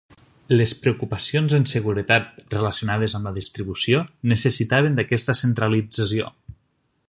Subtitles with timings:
[0.51, 4.01] Les preocupacions en seguretat relacionades amb la distribució
[4.33, 6.33] necessitaven d'aquesta centralització.